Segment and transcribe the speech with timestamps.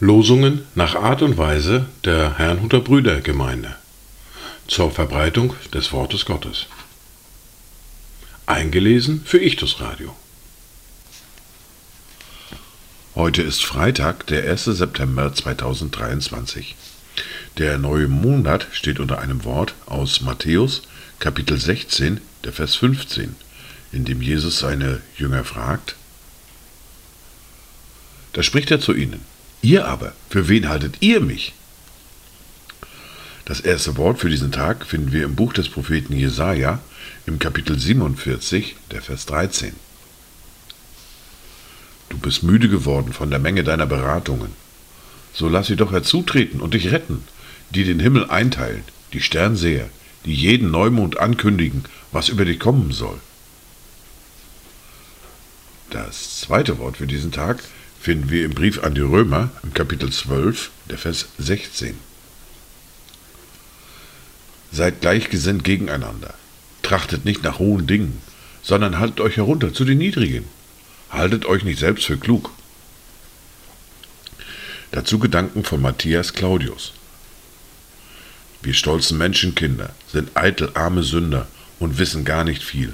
[0.00, 3.76] Losungen nach Art und Weise der Herrnhuter Brüdergemeinde
[4.66, 6.66] zur Verbreitung des Wortes Gottes.
[8.46, 10.16] Eingelesen für Ichtus Radio.
[13.14, 14.64] Heute ist Freitag, der 1.
[14.64, 16.76] September 2023.
[17.58, 20.82] Der neue Monat steht unter einem Wort aus Matthäus,
[21.18, 23.34] Kapitel 16, der Vers 15,
[23.90, 25.96] in dem Jesus seine Jünger fragt.
[28.32, 29.22] Da spricht er zu ihnen.
[29.60, 31.52] Ihr aber, für wen haltet ihr mich?
[33.44, 36.78] Das erste Wort für diesen Tag finden wir im Buch des Propheten Jesaja
[37.26, 39.72] im Kapitel 47, der Vers 13.
[42.08, 44.52] Du bist müde geworden von der Menge deiner Beratungen.
[45.34, 47.24] So lass sie doch herzutreten und dich retten,
[47.70, 49.88] die den Himmel einteilen, die Sternseher,
[50.24, 53.20] die jeden Neumond ankündigen, was über dich kommen soll.
[55.90, 57.62] Das zweite Wort für diesen Tag
[58.00, 61.96] finden wir im Brief an die Römer im Kapitel 12, der Vers 16.
[64.70, 66.34] Seid gleichgesinnt gegeneinander.
[66.82, 68.20] Trachtet nicht nach hohen Dingen,
[68.62, 70.44] sondern haltet euch herunter zu den Niedrigen.
[71.10, 72.50] Haltet euch nicht selbst für klug.
[74.90, 76.92] Dazu Gedanken von Matthias Claudius.
[78.62, 81.46] Wir stolzen Menschenkinder sind eitel arme Sünder
[81.78, 82.92] und wissen gar nicht viel.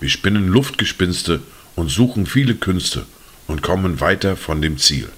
[0.00, 1.40] Wir spinnen Luftgespinste
[1.76, 3.06] und suchen viele Künste
[3.46, 5.08] und kommen weiter von dem Ziel.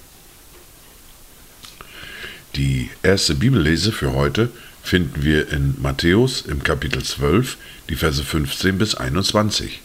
[2.54, 4.50] Die erste Bibellese für heute
[4.82, 7.56] finden wir in Matthäus im Kapitel 12,
[7.88, 9.80] die Verse 15 bis 21.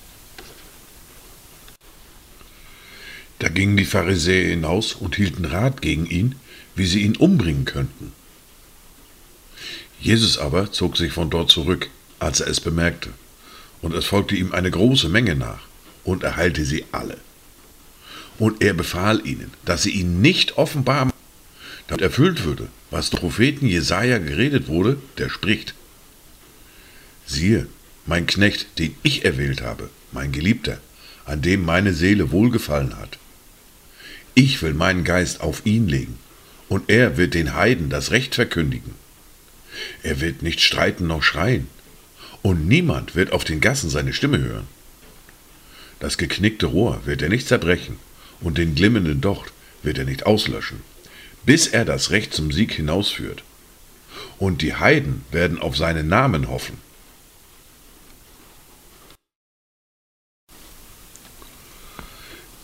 [3.40, 6.36] Da gingen die Pharisäer hinaus und hielten Rat gegen ihn,
[6.76, 8.12] wie sie ihn umbringen könnten.
[10.02, 13.10] Jesus aber zog sich von dort zurück, als er es bemerkte,
[13.82, 15.62] und es folgte ihm eine große Menge nach,
[16.04, 17.18] und er heilte sie alle.
[18.38, 21.12] Und er befahl ihnen, dass sie ihn nicht offenbar,
[21.88, 25.74] damit erfüllt würde, was der Propheten Jesaja geredet wurde, der spricht:
[27.26, 27.68] Siehe,
[28.06, 30.80] mein Knecht, den ich erwählt habe, mein Geliebter,
[31.26, 33.18] an dem meine Seele wohlgefallen hat.
[34.34, 36.18] Ich will meinen Geist auf ihn legen,
[36.70, 38.94] und er wird den Heiden das Recht verkündigen.
[40.04, 41.68] Er wird nicht streiten noch schreien,
[42.42, 44.68] und niemand wird auf den Gassen seine Stimme hören.
[46.00, 47.98] Das geknickte Rohr wird er nicht zerbrechen,
[48.40, 49.52] und den glimmenden Docht
[49.84, 50.82] wird er nicht auslöschen
[51.46, 53.44] bis er das Recht zum Sieg hinausführt.
[54.38, 56.78] Und die Heiden werden auf seinen Namen hoffen.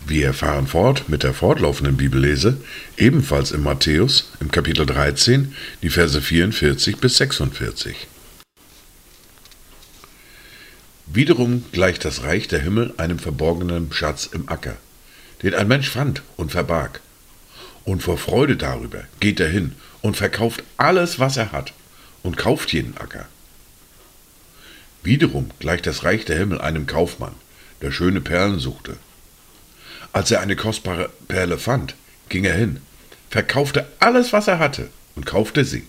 [0.07, 2.57] Wir fahren fort mit der fortlaufenden Bibellese,
[2.95, 7.95] ebenfalls in Matthäus im Kapitel 13, die Verse 44 bis 46.
[11.07, 14.77] Wiederum gleicht das Reich der Himmel einem verborgenen Schatz im Acker,
[15.41, 17.01] den ein Mensch fand und verbarg.
[17.83, 19.73] Und vor Freude darüber geht er hin
[20.03, 21.73] und verkauft alles, was er hat,
[22.21, 23.25] und kauft jeden Acker.
[25.01, 27.33] Wiederum gleicht das Reich der Himmel einem Kaufmann,
[27.81, 28.97] der schöne Perlen suchte.
[30.15, 31.93] Als er eine kostbare Perle fand,
[32.29, 32.77] ging er hin,
[33.29, 34.87] verkaufte alles, was er hatte,
[35.17, 35.83] und kaufte sie.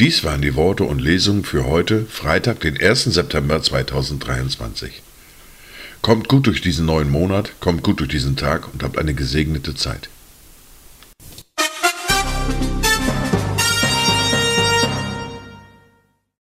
[0.00, 3.04] Dies waren die Worte und Lesungen für heute, Freitag, den 1.
[3.04, 5.02] September 2023.
[6.02, 9.76] Kommt gut durch diesen neuen Monat, kommt gut durch diesen Tag und habt eine gesegnete
[9.76, 10.08] Zeit.